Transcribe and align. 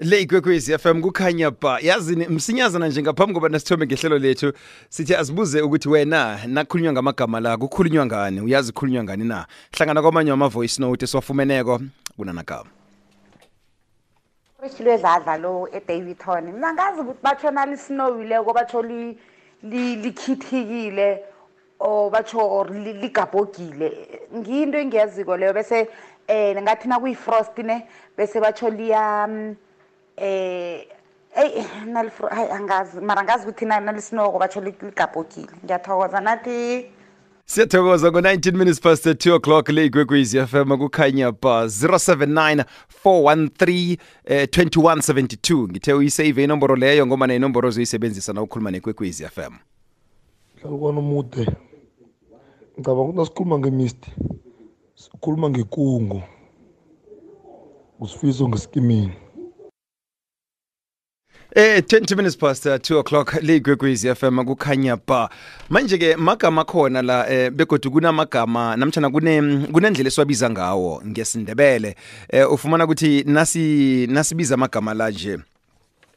le 0.00 0.20
ikwekwezi 0.22 0.78
FM 0.78 1.00
kukhanya 1.02 1.50
ba. 1.50 1.78
Yazi 1.80 2.16
ni- 2.16 2.26
msinyazana 2.28 2.88
nje 2.88 3.02
ngaphambi 3.02 3.34
koba 3.34 3.48
nasithome 3.48 3.86
ngehlelo 3.86 4.18
lethu 4.18 4.52
sithi 4.88 5.14
asibuze 5.14 5.60
ukuthi 5.62 5.88
wena 5.88 6.38
nakhulunywa 6.46 6.92
ngamagama 6.92 7.40
la 7.40 7.56
kukhulunywa 7.56 8.06
ngani? 8.06 8.40
Uyazi 8.40 8.72
kukhulunywa 8.72 9.04
ngani 9.04 9.24
na? 9.24 9.46
Hlangana 9.76 10.02
kwamanye 10.02 10.30
ama-voice 10.30 10.82
note 10.82 11.04
esiwafumeneko 11.04 11.80
kunanagama. 12.16 12.70
Rich 14.62 14.80
lwezadla 14.80 15.36
lo 15.38 15.68
eDavidton 15.72 16.44
mina 16.52 16.72
ngazi 16.72 17.00
ukuthi 17.00 17.18
batshona 17.22 17.66
lisinowileko 17.66 18.52
batsho 18.52 18.82
li- 18.82 19.18
li- 19.62 19.96
likhithikile 19.96 21.22
or 21.80 22.10
batsho 22.10 22.38
or 22.38 22.70
li- 22.70 22.92
ligabhogile. 22.92 23.92
Ngiyinto 24.36 24.78
engiyaziko 24.78 25.36
leyo 25.36 25.52
bese 25.52 25.88
um 26.28 26.62
ngathi 26.62 26.88
nakuyi-frost 26.88 27.58
ne 27.58 27.86
bese 28.16 28.40
batsho 28.40 28.70
liya 28.70 29.26
mm, 29.30 29.50
eh 29.50 29.56
eyi 30.20 31.64
nalifro 31.86 32.28
hayi 32.28 32.50
angazi 32.50 33.00
mara 33.00 33.20
angazi 33.20 33.44
ukuthi 33.44 33.64
na- 33.66 33.80
nalisinoko 33.80 34.38
batsho 34.38 34.60
li- 34.60 34.74
ligabhogile 34.82 35.48
ngiyathokoza 35.64 36.20
nathi. 36.20 36.86
Siyathokoza 37.44 38.10
ngo-19 38.10 38.52
minutes 38.52 38.80
past 38.80 39.06
2 39.06 39.32
o'clock 39.34 39.68
le 39.68 39.86
ikwekwezi 39.86 40.46
FM 40.46 40.76
kukhanya 40.78 41.32
ba 41.32 41.64
079 41.66 42.64
413 43.04 43.96
eh, 44.24 44.48
2172 44.48 45.68
ngithe 45.68 45.92
uyisave 45.92 46.44
inomboro 46.44 46.76
leyo 46.76 47.06
ngoba 47.06 47.34
inomboro 47.34 47.68
ozoyisebenzisa 47.68 48.32
na 48.32 48.42
ukhuluma 48.42 48.70
nekwekwezi 48.70 49.24
FM 49.24 49.52
hlalukwana 50.60 50.98
omude. 50.98 51.46
Ngicabanga 52.80 53.02
ukuthi 53.02 53.18
nasikhuluma 53.18 53.58
ngemisti 53.58 54.10
sikhuluma 54.94 55.50
ngekungu 55.50 56.22
usifiso 58.00 58.48
ngesikimini 58.48 59.12
Eh 61.56 61.80
20 61.80 62.16
minutes 62.16 62.36
past 62.36 62.66
uh, 62.66 62.72
2 62.74 62.98
o'clock 62.98 63.42
le 63.42 63.56
igwegwezi 63.56 64.14
FM 64.14 64.44
kukhanya 64.44 64.96
ba. 65.06 65.30
Manje 65.70 65.98
ke 65.98 66.16
magama 66.16 66.64
khona 66.64 67.02
la 67.02 67.30
eh, 67.30 67.50
begodu 67.50 67.90
kunamagama 67.90 68.76
namtjana 68.76 69.10
kune 69.10 69.66
kunendlela 69.72 70.08
esiwabiza 70.08 70.50
ngawo 70.50 71.02
ngesindebele. 71.06 71.96
Eh, 72.28 72.52
ufumana 72.52 72.84
ukuthi 72.84 73.24
nasi 73.26 74.06
nasibiza 74.06 74.54
amagama 74.54 74.94
la 74.94 75.10
nje. 75.10 75.38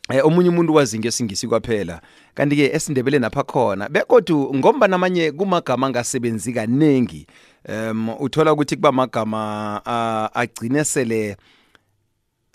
Eh 0.09 0.25
omunye 0.25 0.49
umuntu 0.49 0.75
wazi 0.75 0.99
ngesingisi 0.99 1.47
kwaphela. 1.47 2.01
Kanti 2.33 2.55
ke 2.55 2.75
esindebele 2.75 3.19
napha 3.19 3.43
khona. 3.43 3.89
Begodu 3.89 4.55
ngomba 4.55 4.87
namanye 4.87 5.31
kumagama 5.31 5.87
angasebenzi 5.87 6.53
kanengi 6.53 7.27
um 7.69 8.09
uthola 8.19 8.53
ukuthi 8.53 8.75
kuba 8.75 8.91
magama 8.91 9.81
uh, 9.85 10.41
agcine 10.41 10.83
sele 10.83 11.37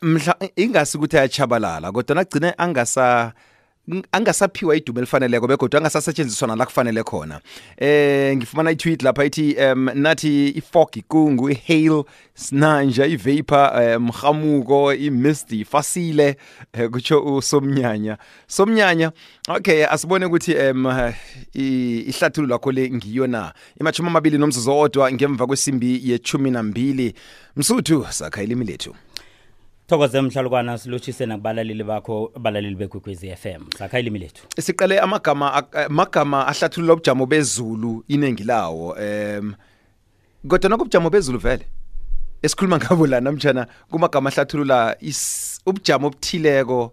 mhla 0.02 0.36
ingasi 0.56 0.98
ukuthi 0.98 1.16
ayachabalala 1.18 1.92
kodwa 1.92 2.14
nagcine 2.16 2.54
angasa 2.58 3.32
angasaphiwa 4.12 4.76
idumo 4.76 4.98
elifaneleko 4.98 5.46
begodwa 5.46 5.78
angasasetshenziswa 5.80 6.48
nala 6.48 6.66
kufanele 6.66 7.02
khona. 7.02 7.40
Eh 7.76 8.36
ngifumana 8.36 8.70
i-tweet 8.70 9.02
lapha 9.02 9.24
ithi 9.24 9.54
um 9.54 9.90
nathi 9.94 10.48
i-fog 10.48 10.96
ikungu 10.96 11.50
i-hail 11.50 12.04
sinanja 12.34 13.06
i-vapor 13.06 13.96
um 13.96 14.06
mhamuko 14.06 14.94
i-misty 14.94 15.64
fasile 15.64 16.36
eh, 16.72 16.90
kutsho 16.90 17.20
usomnyanya. 17.36 18.18
Somnyanya 18.46 19.12
okay 19.48 19.86
asibone 19.86 20.26
ukuthi 20.26 20.54
um 20.54 20.86
i- 21.54 21.98
ihlathululo 22.08 22.54
lakho 22.54 22.72
le 22.72 22.90
ngiyo 22.90 23.26
na. 23.26 23.52
Imachumi 23.80 24.08
amabili 24.08 24.38
nomzuzu 24.38 24.70
owodwa 24.70 25.12
ngemva 25.12 25.46
kwesimbi 25.46 26.00
yechumi 26.10 26.50
nambili. 26.50 27.14
Msuthu 27.56 28.06
sakha 28.10 28.42
ilimi 28.42 28.64
lethu. 28.64 28.94
Thokoze 29.86 30.20
mhlalukwana 30.20 30.78
silotshise 30.78 31.26
nakubalaleli 31.26 31.84
bakho 31.84 32.32
abalaleli 32.36 32.74
bekwekwezi 32.74 33.36
FM 33.36 33.62
sakha 33.78 33.98
ilimi 34.00 34.18
lethu. 34.18 34.46
Siqale 34.60 35.00
amagama 35.00 35.52
ak- 35.54 35.74
eh, 35.80 35.90
magama 35.90 36.46
ahlathulula 36.46 36.92
ubujamo 36.92 37.26
bezulu 37.26 38.04
inengi 38.08 38.44
lawo 38.44 38.96
em 38.98 39.54
kodwa 40.48 40.70
nokubujamo 40.70 41.10
bezulu 41.10 41.38
vele 41.38 41.66
esikhuluma 42.42 42.78
ngabo 42.78 43.06
la 43.06 43.20
namtjana 43.20 43.66
kumagama 43.90 44.30
ahlathulula 44.30 44.96
is- 45.00 45.60
ubujamo 45.66 46.06
obuthileko 46.06 46.92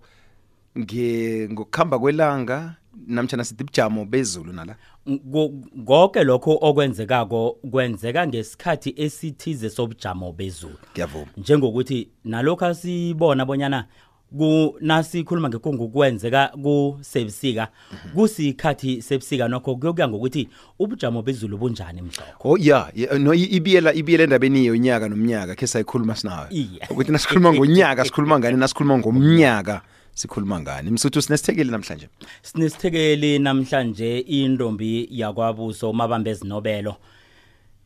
nge 0.80 1.50
ngokuhamba 1.52 2.00
kwelanga 2.00 2.76
namtjana 3.08 3.44
sithi 3.46 3.64
ubujamo 3.64 4.06
bezulu 4.06 4.54
nala? 4.54 4.76
Ngo- 5.10 5.52
konke 5.86 6.24
lokho 6.24 6.58
okwenzekako 6.62 7.58
kwenzeka 7.72 8.28
ngesikhathi 8.28 8.94
esithize 8.98 9.70
sobujamo 9.70 10.32
bezulu. 10.32 10.76
Ngiyavuma. 10.94 11.26
Njengokuthi 11.38 12.10
nalokho 12.26 12.66
asibona 12.66 13.46
bonyana 13.46 13.86
ku 14.38 14.76
nasikhuluma 14.82 15.50
ngekungu 15.50 15.90
kwenzeka 15.90 16.48
kusebusika 16.64 17.68
kusikhathi 18.16 19.02
sebusika 19.02 19.48
nokho 19.48 19.76
kuyokuya 19.76 20.08
ngokuthi 20.08 20.50
ubujamo 20.80 21.22
bezulu 21.22 21.58
bunjani 21.58 22.02
mhloko? 22.02 22.50
Oh 22.50 22.58
yeah, 22.58 22.90
yeah, 22.96 23.20
no 23.20 23.34
i- 23.34 23.44
ibiyela 23.58 23.94
ibiyela 23.94 24.24
endabeni 24.24 24.66
yonyaka 24.66 25.10
nomnyaka 25.10 25.56
ke 25.56 25.68
sayikhuluma 25.68 26.16
sinawe. 26.16 26.48
Iye. 26.50 26.80
ukuthi 26.90 27.12
nasikhuluma 27.12 27.54
ngonyaka 27.54 28.06
sikhuluma 28.06 28.40
ngani? 28.40 28.58
Nasikhuluma 28.58 28.98
ngomnyaka. 28.98 29.82
Sikhuluma 30.14 30.60
ngani? 30.60 30.92
Msuthu 30.92 31.22
sinesithekeli 31.22 31.72
namhlanje? 31.72 32.10
Sinesithekeli 32.42 33.40
namhlanje 33.40 34.20
intombi 34.20 35.08
yakwabuso 35.12 35.90
umabambe 35.90 36.30
ezinobelo 36.30 36.96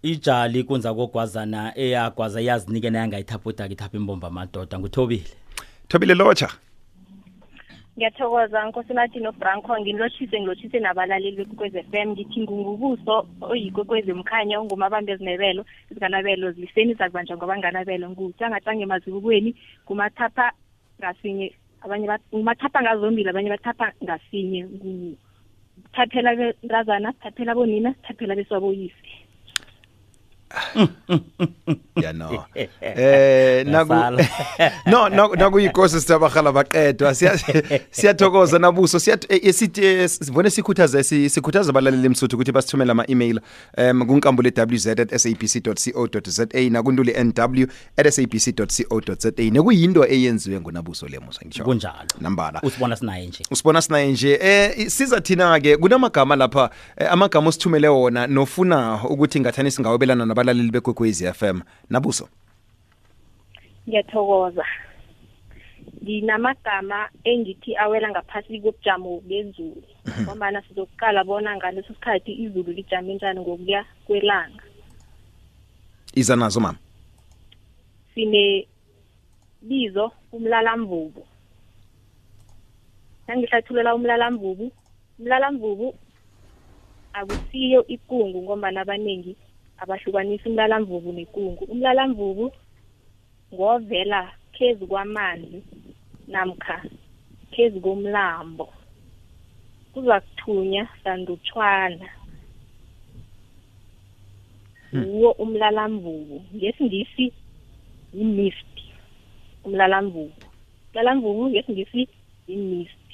ijali 0.01 0.63
kunza 0.63 0.93
kogwazana 0.93 1.73
eyagwaza 1.77 2.41
yazinike 2.41 2.89
nayangayithaphuda 2.89 3.67
kithapha 3.67 3.97
imbomba 3.97 4.27
amadoda 4.27 4.79
nguthobile? 4.79 5.29
Thobile 5.87 6.13
lotsha. 6.13 6.49
Ngiyathokoza 7.97 8.65
nkosinathi 8.65 9.19
nobranco 9.19 9.79
ngilotshise 9.79 10.39
ngilotshise 10.39 10.79
nabalaleli 10.79 11.37
bekwekwezi 11.37 11.77
f 11.77 11.93
m. 11.93 12.11
Ngithi 12.11 12.41
ngungubuso 12.41 13.27
oyikwekwezi 13.41 14.13
mkhanya 14.13 14.61
ungumabambe 14.61 15.11
ezinebelo 15.11 15.65
iziganabelo 15.91 16.51
ziliseni 16.51 16.93
zakubanjwa 16.93 17.37
ngobanganabelo 17.37 18.09
ngucangacange 18.09 18.83
emazibukweni 18.83 19.55
ngumathapha 19.85 20.51
ngasinye 20.99 21.53
abanye 21.83 22.07
bat- 22.07 22.27
ngumathapha 22.33 22.81
ngazombili 22.81 23.29
abanye 23.29 23.49
bathapha 23.49 23.93
ngasinye 24.03 24.61
nguthaphela 24.65 26.35
bentazana 26.35 27.13
thathela 27.21 27.55
bonina 27.55 27.93
thathela 28.03 28.35
beswaboyise 28.35 29.26
ya 31.95 32.13
no. 32.13 32.43
Eh 32.81 33.65
naku 33.65 33.93
Yasala. 33.93 34.27
no 34.91 35.09
no 35.09 35.35
nakuyikosi 35.35 36.01
sitabakhala 36.01 36.51
baqedwa. 36.51 37.11
Siya- 37.13 37.81
siyathokoza 37.91 38.59
nabuso. 38.59 38.99
Siya 38.99 39.17
esithi 39.29 39.85
eh, 39.85 40.09
sivone 40.09 40.49
sikhuthaza 40.49 41.03
si- 41.03 41.29
sikhuthaza 41.29 41.69
abalaleli 41.69 42.05
emsuthu 42.05 42.35
ukuthi 42.35 42.51
basithumele 42.51 42.91
ama 42.91 43.05
email 43.09 43.39
um 43.77 44.05
kunkambule 44.07 44.53
wz@sabc.co.za 44.71 46.47
nakunduli 46.69 47.13
nw@sabc.co.za 47.23 49.31
nekuyinto 49.51 50.05
eyenziwe 50.05 50.59
ngunabuso 50.61 51.07
lemusa 51.07 51.41
ngisho 51.45 51.63
kunjalo. 51.63 51.95
Nambala. 52.21 52.61
Usibona 52.63 52.95
sinaye 52.95 53.27
nje. 53.27 53.43
Usibona 53.51 53.81
sinaye 53.81 54.11
nje. 54.11 54.39
Eh 54.41 54.87
siza 54.89 55.21
thina 55.21 55.59
ke 55.59 55.77
kunamagama 55.77 56.35
lapha 56.35 56.69
eh, 56.97 57.11
amagama 57.11 57.49
osithumele 57.49 57.87
wona 57.87 58.27
nofuna 58.27 59.03
ukuthi 59.03 59.39
ngathani 59.39 59.71
singawebelana 59.71 60.25
nabalaleli 60.37 60.71
bekwekwezi 60.71 61.33
FM 61.33 61.61
nabuso. 61.89 62.29
Ngiyathokoza. 63.87 64.65
Nginamagama 66.03 67.09
engithi 67.23 67.75
awela 67.77 68.09
ngaphasi 68.09 68.61
kobujamo 68.61 69.21
bezulu 69.21 69.83
ngombana 70.21 70.61
sizokuqala 70.61 71.23
bona 71.23 71.55
ngaleso 71.57 71.93
sikhathi 71.93 72.31
izulu 72.31 72.71
lijame 72.71 73.13
njani 73.13 73.39
ngokuya 73.39 73.85
kwelanga. 74.05 74.63
Iza 76.13 76.35
nazo 76.35 76.59
mama. 76.59 76.77
Sine 78.13 78.67
bizo 79.61 80.11
umlalamvubu. 80.31 81.25
Nangihlathululela 83.27 83.95
umlalamvubu 83.95 84.71
umlalamvubu 85.19 85.95
akusiyo 87.13 87.87
ikungu 87.87 88.43
ngombana 88.43 88.81
abaningi 88.81 89.35
abahlukanisa 89.77 90.49
umlalamvubu 90.49 91.13
nekungu. 91.13 91.63
Umlalamvubu 91.65 92.51
ngovela 93.53 94.31
phezu 94.53 94.87
kwamanzi 94.87 95.63
namkha 96.27 96.83
phezu 97.51 97.81
komlambo. 97.81 98.73
Kuza 99.93 100.19
kuthunya 100.19 100.87
sandutshwana 101.03 102.07
uwo 104.93 105.31
umlalamvubu. 105.31 106.43
Ngesingisi 106.55 107.33
yi-mist 108.13 108.73
umlalamvubu. 109.65 110.33
Umlalamvubu 110.89 111.49
ngesingisi 111.49 112.07
yi-mist. 112.47 113.07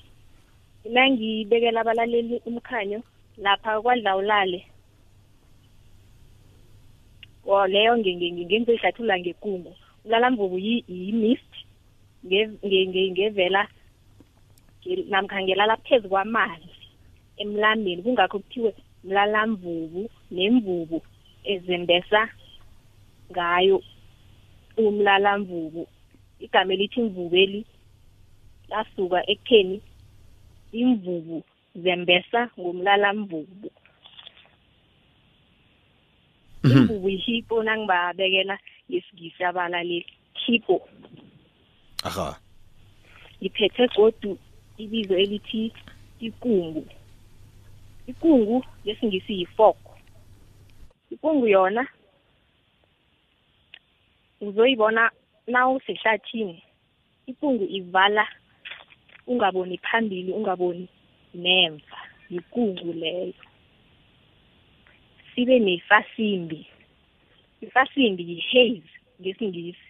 Nangibekela 0.85 1.81
abalaleli 1.81 2.41
umkhanyo 2.45 2.99
lapha 3.37 3.81
kwadlawulale 3.81 4.72
leyo 7.45 7.97
ngenze 7.97 8.73
ihlathulula 8.73 9.19
ngekungu. 9.19 9.71
Umlalamvubu 10.05 10.57
yi- 10.59 10.85
yi-mist 10.87 11.51
nge- 12.25 12.57
nge- 12.65 12.87
nge- 12.87 13.11
ngevela 13.11 13.67
nge- 14.85 15.05
namkha 15.09 15.41
ngelala 15.43 15.75
phezu 15.77 16.09
kwamanzi 16.09 16.71
emlambeni 17.37 18.01
kungakho 18.03 18.39
kuthiwe 18.39 18.71
mlalamvubu 19.03 20.09
nemvubu 20.31 21.01
ezembesa 21.43 22.21
ngayo 23.31 23.81
umlalamvubu 24.77 25.87
igama 26.39 26.73
elithi 26.73 27.01
mvubeli 27.01 27.65
lasuka 28.69 29.19
ekutheni 29.31 29.81
imvubu 30.71 31.43
zembesa 31.75 32.49
ngumlalamvubu 32.59 33.67
imvubu 36.63 37.09
yihipo 37.09 37.63
nangibabekela 37.63 38.59
ngesingisi 38.89 39.43
abalaleli 39.43 40.05
hipo 40.33 40.89
aha. 42.03 42.39
Ngiphethe 43.41 43.87
godu 43.95 44.37
ibizo 44.77 45.17
elithi 45.17 45.73
ikungu. 46.19 46.87
Ikungu 48.07 48.65
lesingisi 48.85 49.39
yifoko 49.39 49.97
ikungu 51.11 51.47
yona 51.47 51.87
uzoyibona 54.41 55.11
nawusehlathini. 55.47 56.63
Ikungu 57.27 57.63
ivala 57.63 58.27
ungaboni 59.27 59.77
phambili 59.77 60.31
ungaboni 60.31 60.87
nemva. 61.33 61.97
Yikungu 62.29 62.93
leyo. 62.93 63.33
Sibe 65.35 65.59
nefasimbi. 65.59 66.67
Ifasimbi 67.61 68.23
yi-haze 68.29 68.89
ngesingisi. 69.21 69.89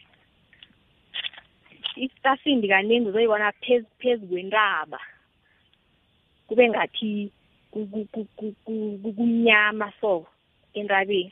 Ifasimbi 1.96 2.68
kaningi 2.68 3.10
uzoyibona 3.10 3.52
phezu 3.52 3.88
phezu 4.00 4.28
kwentaba. 4.28 5.00
Kube 6.48 6.70
ngathi 6.70 7.32
ku- 7.72 7.88
ku- 7.88 8.08
ku- 8.12 8.28
ku- 8.36 8.56
ku- 8.66 8.98
ku- 9.02 9.14
kumnyama 9.16 9.94
so 10.02 10.26
entabeni. 10.74 11.32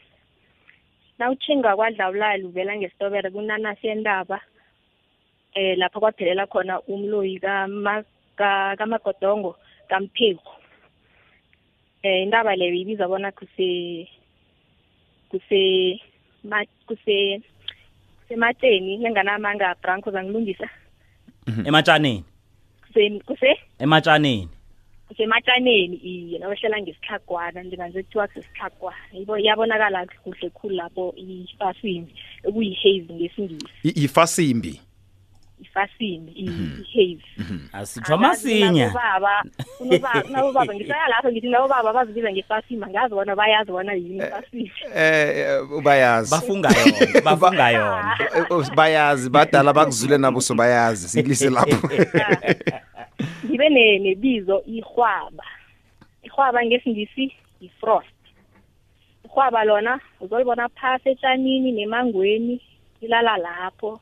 Nawutjhinga 1.20 1.76
kwadlawulala 1.76 2.46
uvela 2.48 2.78
ngesitobere 2.78 3.30
kunanasi 3.30 3.88
yentaba 3.88 4.42
eh 5.54 5.78
lapha 5.78 6.00
kwaphelela 6.00 6.48
khona 6.48 6.80
umloyi 6.88 7.40
kama- 7.40 8.06
ka- 8.36 8.76
kamagodongo 8.78 9.58
kampheko 9.90 10.56
eh 12.04 12.24
intaba 12.24 12.56
leyo 12.56 12.74
ibiza 12.74 13.08
bona 13.08 13.32
kuse 13.32 14.08
kuse 15.30 16.00
ma- 16.44 16.66
kuse 16.88 17.42
kusemateni 18.22 18.98
nenganamanga 18.98 19.76
branco 19.82 20.12
zangilungisa. 20.12 20.70
Ematshaneni 21.66 22.24
kuse 22.88 23.20
kuse? 23.26 23.58
Ematshaneni 23.80 24.48
kusematshaneni 25.08 25.96
iye 25.98 26.40
nabahlela 26.40 26.82
ngesihlagwana 26.82 27.64
njenganze 27.64 28.04
kuthiwa 28.04 28.28
kusesihlagwana 28.28 28.98
Yibo- 29.14 29.38
iyabonakala 29.40 30.06
kuhle 30.24 30.50
khulu 30.50 30.76
lapho 30.76 31.14
ifasimbi 31.18 32.14
ekuyi-haze 32.44 33.14
ngesingisi. 33.14 33.68
I- 33.84 34.04
ifasimbi? 34.06 34.82
Ifasimbi 35.62 36.32
i-haze 36.32 37.22
asitsho 37.74 38.18
masinya 38.18 38.90
baba 38.94 39.44
kunabobaba 39.78 40.74
ngisaya 40.76 41.08
lapho 41.08 41.32
ngithi 41.32 41.50
nabobaba 41.50 41.94
bazibiza 41.94 42.32
ngefasimbi 42.32 42.86
angazi 42.86 43.16
bona 43.16 43.36
bayazi 43.36 43.72
bona 43.72 43.94
yini 43.94 44.18
ifasimbi 44.18 44.72
eh 44.96 45.62
bayazi. 45.84 46.32
Bafunga 46.32 46.70
yona 46.70 47.22
bafunga 47.26 47.70
yona. 47.72 48.18
Eh, 48.36 48.76
bayazi 48.76 49.30
badala 49.30 49.74
bakuzule 49.74 50.18
nabo 50.18 50.42
so 50.42 50.56
bayazi 50.56 51.08
sikulise 51.10 51.50
lapho. 51.50 51.88
Ngibe 53.46 53.70
ne- 53.70 54.00
nebizo 54.00 54.64
ihwaba 54.66 55.44
ihwaba 56.24 56.66
ngesingisi 56.66 57.34
yi-frost. 57.62 58.08
Ihwaba 59.26 59.64
lona 59.64 60.00
uzolibona 60.20 60.70
phasi 60.70 61.10
etshanini 61.10 61.72
nemangweni 61.72 62.62
ilala 63.02 63.38
lapho. 63.38 64.00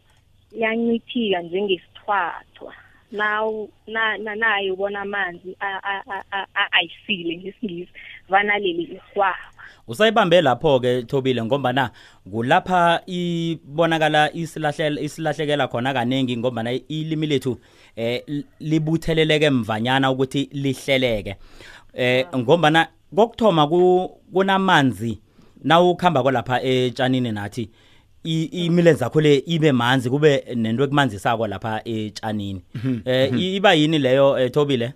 Iyancithika 0.57 1.42
njengesithwathwa. 1.42 2.74
Nawu 3.12 3.69
na 3.88 4.18
na- 4.18 4.36
naye 4.36 4.72
ubona 4.72 5.01
amanzi 5.01 5.56
a- 5.60 5.84
a- 5.84 6.04
a- 6.12 6.24
a- 6.31 6.48
a- 6.56 6.72
ayisile 6.72 7.38
ngesingisi 7.38 7.92
vanaleli 8.30 8.84
ihwaba 8.84 9.36
usayibambe 9.88 10.42
lapho 10.42 10.80
ke 10.80 11.04
Thobile 11.04 11.44
ngombana 11.44 11.92
kulapha 12.31 13.01
ibonakala 13.07 14.34
isilahlela 14.34 15.01
isilahlekela 15.01 15.68
khona 15.68 15.94
kaningi 15.94 16.38
ngombana 16.38 16.72
ilimi 16.72 17.28
lethu 17.28 17.57
eh 17.95 18.24
li- 18.28 18.45
libutheleleke 18.60 19.50
mvanyana 19.50 20.12
ukuthi 20.12 20.50
lihleleke. 20.54 21.36
Eh 21.94 22.25
ngombana 22.38 22.88
kokthoma 23.16 23.68
ku- 23.68 24.10
kunamanzi 24.34 25.19
nawukhamba 25.63 26.24
kolapha 26.24 26.62
etshanini 26.62 27.31
nathi 27.31 27.62
i- 27.62 27.69
imile 28.24 28.94
zakho 28.94 29.21
le 29.21 29.44
ibe 29.45 29.71
manzi 29.71 30.10
kube 30.10 30.44
nento 30.56 30.83
ekumanzisako 30.83 31.48
lapha 31.48 31.81
etshanini. 31.86 32.62
Eh 33.06 33.31
i- 33.39 33.56
iba 33.56 33.74
yini 33.74 34.00
leyo 34.00 34.39
eh, 34.39 34.51
Thobile 34.51 34.94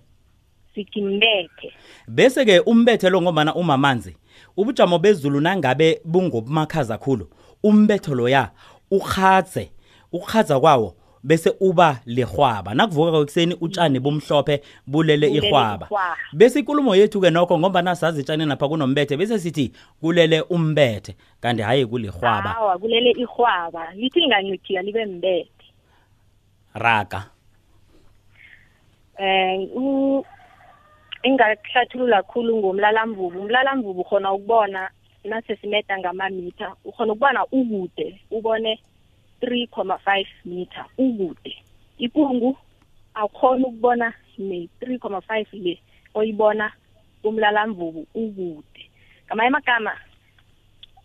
sithi 0.74 1.02
mbethe. 1.02 1.72
Bese 2.08 2.44
ke 2.44 2.60
umbethe 2.60 3.10
lo 3.10 3.22
ngombana 3.22 3.54
umamanzi 3.54 4.16
ubujamo 4.56 4.98
bezulu 4.98 5.40
nangabe 5.40 6.00
bungobumakhaza 6.04 6.98
kakhulu 6.98 7.28
umbetho 7.62 8.14
loya 8.14 8.50
ukhatse 8.90 9.70
ukhatza 10.12 10.60
kwawo 10.60 10.96
bese 11.24 11.56
uba 11.60 12.00
lehwaba 12.06 12.74
nakuvuka 12.74 13.18
ekuseni 13.18 13.54
utshani 13.60 14.00
bomhlophe 14.00 14.62
bulele 14.86 15.28
ihwaba. 15.28 15.88
bese 16.32 16.60
ikulumo 16.60 16.96
yethu 16.96 17.20
ke 17.20 17.30
nokho 17.30 17.58
ngombana 17.58 17.96
sazi 17.96 18.20
itshani 18.20 18.46
napha 18.46 18.68
kunombethe 18.68 19.16
bese 19.16 19.38
sithi 19.38 19.72
kulele 20.00 20.40
umbethe. 20.40 21.16
Kanti 21.40 21.62
hayi 21.62 21.86
kulihwaba. 21.86 22.56
Awa 22.56 22.78
kulele 22.78 23.10
ihwaba. 23.10 23.92
Lithi 23.94 24.20
lingancithika 24.20 24.82
libe 24.82 25.06
mbethe. 25.06 25.64
Raga. 26.74 27.24
Eh 29.18 29.68
u 29.76 30.24
engakuhlathulula 31.22 32.22
kakhulu 32.22 32.56
ngomlalamvubu 32.56 33.40
umlalamvubu 33.40 34.00
ukhona 34.00 34.32
ukubona 34.32 34.90
nasesimeda 35.24 35.98
ngamamitha 35.98 36.74
ukhona 36.84 37.12
ukubona 37.12 37.44
ukude 37.44 38.20
ubone 38.30 38.80
3.5 39.42 40.26
meter 40.44 40.84
ukude 40.98 41.56
ikungu 41.98 42.56
awukhona 43.14 43.66
ukubona 43.66 44.14
ne-3.5 44.38 45.46
le 45.64 45.78
oyibona 46.14 46.72
kumlalamvubu 47.22 48.06
ukude 48.14 48.82
ngamanye 49.26 49.48
amagama 49.48 49.92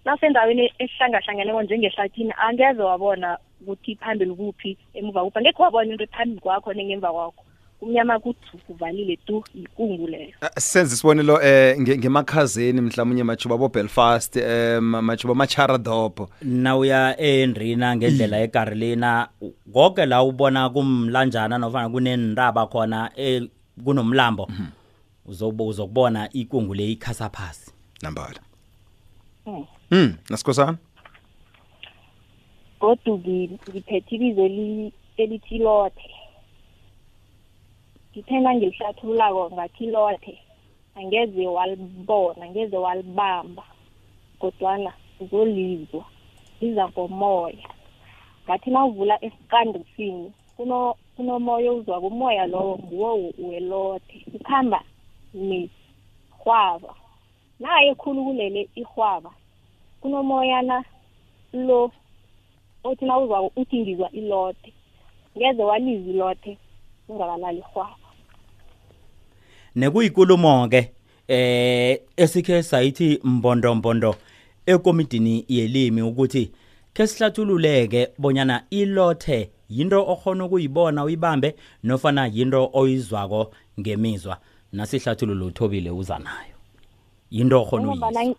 nasendaweni 0.05 0.71
esihlangahlangeneko 0.79 1.62
njengehlathini 1.63 2.33
angeze 2.38 2.81
wabona 2.83 3.38
ukuthi 3.62 3.95
phambili 3.95 4.33
kuphi 4.36 4.77
emuva 4.93 5.24
kuphi. 5.24 5.38
Angekho 5.38 5.63
wabona 5.63 5.91
into 5.91 6.03
ephambili 6.03 6.41
kwakho 6.41 6.74
nengemva 6.74 7.12
kwakho. 7.12 7.43
Kumnyama 7.79 8.19
kuthi 8.19 8.57
kuvalile 8.67 9.15
tu 9.17 9.43
ikungu 9.55 10.07
leyo 10.07 10.33
senze 10.57 10.93
isibonelo 10.93 11.41
eh 11.41 11.77
nge- 11.79 11.98
ngemakhazeni 11.98 12.81
mhlawumnye 12.81 13.24
majuba 13.24 13.57
bo 13.57 13.67
Belfast 13.69 14.36
eh 14.36 14.81
ma- 14.81 15.01
majuba 15.01 15.36
macharadop 15.36 16.29
nawuya 16.41 17.19
eNdrina 17.21 17.95
ngendlela 17.95 18.41
eGarlina 18.41 19.29
konke 19.74 20.05
la 20.05 20.24
ubona 20.24 20.69
kumlanjana 20.69 21.57
nofana 21.57 21.89
kunenraba 21.89 22.67
khona 22.67 23.12
eh, 23.15 23.43
kunomlambo 23.83 24.50
uzobo 25.25 25.67
uzokubona 25.67 26.29
ikungu 26.33 26.74
le 26.74 26.91
ikhasa 26.91 27.29
phasi. 27.29 27.71
Nambala. 28.01 28.39
Hmm. 29.45 29.65
mm 29.91 30.13
nasikhosana? 30.29 30.77
Godu 32.79 33.17
ngi- 33.17 33.50
ngiphethe 33.69 34.15
ibizo 34.15 34.41
eli- 34.45 34.93
elithi 38.15 38.33
lothe 38.33 38.49
ngithena 38.49 38.55
ngilihlathululako 38.55 39.51
ngathi 39.53 39.85
lothe 39.87 40.39
angeze 40.95 41.47
walibona 41.47 42.45
angeze 42.45 42.77
walibamba 42.77 43.63
kodwana 44.39 44.93
uzolizwa 45.19 46.05
liza 46.61 46.87
ngomoya. 46.89 47.69
Ngathi 48.45 48.69
nawuvula 48.71 49.15
esikandisini 49.25 50.31
kuno 50.57 50.95
kunomoya 51.15 51.71
uzwako 51.73 52.07
umoya 52.07 52.47
lowo 52.47 52.77
nguwo 52.77 53.33
welothe. 53.37 54.25
Ukhamba 54.33 54.83
nehwaba 55.33 56.95
naye 57.59 57.95
khulu 57.95 58.23
kulele 58.25 58.69
ihwaba 58.75 59.31
kunomoyana 60.01 60.83
lo 61.53 61.91
othi 62.83 63.05
nawuzwako 63.05 63.51
uthi 63.55 63.77
ngizwa 63.81 64.11
ilothe 64.11 64.73
ngeze 65.37 65.63
walizwa 65.63 66.13
ilothe. 66.13 66.57
Ungakalali 67.09 67.59
ihwaba 67.59 67.95
nekuyikulumo 69.75 70.67
ke 70.67 70.91
eh 71.27 72.01
esikhe 72.17 72.63
sayithi 72.63 73.19
mbondo 73.23 73.75
mbondo 73.75 74.15
ekomidini 74.65 75.45
yelimi 75.47 76.01
ukuthi 76.01 76.51
ke 76.93 77.07
sihlathululeke 77.07 78.07
bonyana 78.17 78.63
ilothe 78.69 79.49
yinto 79.69 80.05
okhona 80.07 80.45
ukuyibona 80.45 81.03
uyibambe 81.03 81.55
nofana 81.83 82.27
yinto 82.27 82.69
oyizwako 82.73 83.51
ngemizwa. 83.79 84.37
Nasihlathululo 84.73 85.45
uthobile 85.45 85.89
uza 85.89 86.19
nayo. 86.19 86.55
Yinto 87.31 87.61
okhona 87.61 87.91
uyizwa 87.91 88.35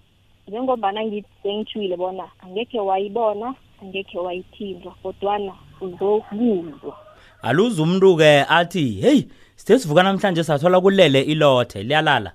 njengombana 0.48 1.00
sengitshwile 1.42 1.96
bona 1.96 2.28
angekhe 2.42 2.80
wayibona 2.80 3.54
angekhe 3.82 4.18
wayithinjwa 4.18 4.92
kodwana 5.02 5.52
uzokuzwa. 5.80 6.96
Aluze 7.42 7.82
umuntu 7.82 8.16
ke 8.16 8.44
athi 8.48 9.00
hey 9.00 9.22
sithe 9.56 9.78
sivuka 9.78 10.02
namhlanje 10.02 10.44
sathola 10.44 10.80
kulele 10.80 11.20
ilothe 11.22 11.82
liyalala. 11.82 12.32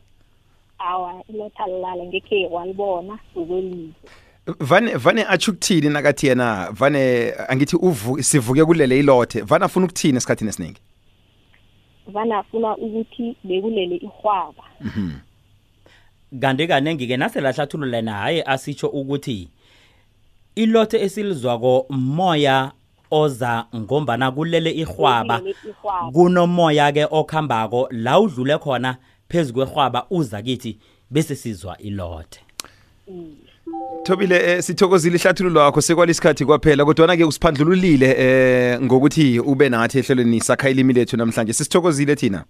Awa 0.79 1.23
ilotha 1.29 1.67
lilala 1.67 2.03
ngekhe 2.05 2.47
walibona 2.47 3.19
ukwelizwa 3.35 4.11
vane 4.59 4.95
vane 4.95 5.25
atsho 5.25 5.51
ukuthini 5.51 5.89
nakathi 5.89 6.27
yena 6.27 6.71
vane 6.71 7.33
angithi 7.47 7.75
uvu 7.75 8.23
sivuke 8.23 8.65
kulele 8.65 8.99
ilothe 8.99 9.41
vane 9.41 9.65
afuna 9.65 9.85
ukuthini 9.85 10.17
esikhathini 10.17 10.49
esiningi? 10.49 10.81
Vana 12.07 12.37
afuna 12.37 12.77
ukuthi 12.77 13.35
bekulele 13.43 13.95
ihwaba 13.95 14.63
kanti 16.41 16.67
kaningi 16.67 17.07
ke 17.07 17.17
naselahlathulula 17.17 18.11
hayi 18.13 18.41
asitsho 18.41 18.87
ukuthi 18.87 19.49
ilothe 20.55 21.01
esilizwako 21.01 21.85
moya 21.89 22.71
oza 23.15 23.65
ngombana 23.75 24.31
kulele 24.31 24.71
ihwaba 24.71 25.41
kunomoya 26.13 26.91
ke 26.91 27.07
okhambako 27.11 27.87
la 27.91 28.19
udlule 28.19 28.57
khona 28.57 28.97
phezu 29.29 29.53
kwerhwaba 29.53 30.05
uza 30.09 30.41
kithi 30.41 30.77
bese 31.11 31.35
sizwa 31.35 31.77
ilothe 31.77 32.39
Thobile 34.03 34.35
eh, 34.35 34.63
sithokozile 34.63 35.15
ihlathululo 35.17 35.61
yakho 35.61 35.81
sekwalisikhathi 35.81 36.45
kwaphela 36.45 36.85
kodwa 36.85 37.17
ke 37.17 37.23
usiphandlululile 37.23 38.15
eh 38.17 38.81
ngokuthi 38.81 39.39
ube 39.39 39.69
nathi 39.69 39.99
ehlelweni 39.99 40.41
sakha 40.41 40.69
ilimi 40.69 40.93
lethu 40.93 41.17
namhlanje. 41.17 41.53
Sisithokozile 41.53 42.15
thina? 42.15 42.45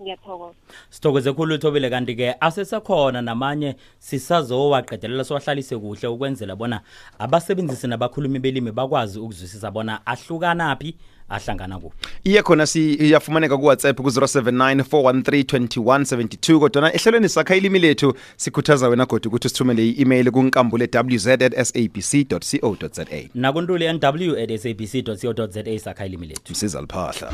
Ngiyathokoza. 0.00 0.54
Sithokoze 0.90 1.32
khulu 1.32 1.54
uthobile 1.54 1.90
kanti 1.90 2.14
ke 2.14 2.34
asesekhona 2.40 3.22
namanye 3.22 3.76
sisazowaqedelela 3.98 5.24
siwahlalise 5.24 5.76
kuhle 5.76 6.08
ukwenzela 6.08 6.56
bona 6.56 6.80
abasebenzisi 7.18 7.86
nabakhulumi 7.86 8.38
belimi 8.38 8.72
bakwazi 8.72 9.18
ukuzwisisa 9.18 9.70
bona 9.70 10.06
ahlukanaphi 10.06 10.96
ahlangana 11.30 11.78
kuphi. 11.78 11.96
Iye 12.24 12.42
khona 12.42 12.66
si 12.66 12.94
iyafumaneka 12.94 13.56
ku-whatsapp 13.56 13.96
ku-079 13.96 14.82
413 14.82 15.68
2172 15.68 16.58
kodwa 16.58 16.94
ehlelweni 16.94 17.28
sakha 17.28 17.56
ilimi 17.56 17.78
lethu 17.78 18.14
sikhuthaza 18.36 18.88
wena 18.88 19.06
godwa 19.06 19.28
ukuthi 19.28 19.46
usithumele 19.46 19.88
i-email 19.88 20.30
kunkambule 20.30 20.88
wz 20.94 21.26
at 21.26 21.54
sabc 21.64 22.26
co 22.28 22.88
za 22.92 23.06
nakuntuli 23.34 23.92
nw 23.92 24.36
at 24.42 24.56
sabc 24.56 25.04
co 25.04 25.46
za 25.46 25.78
sakha 25.78 26.06
ilimi 26.06 26.26
lethu. 26.26 26.52
Msiza 26.52 26.80
liphahla. 26.80 27.32